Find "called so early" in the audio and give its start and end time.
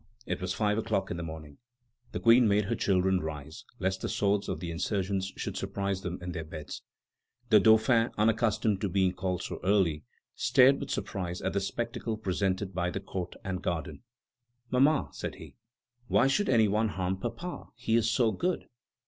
9.13-10.03